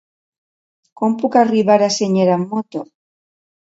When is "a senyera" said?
1.89-2.39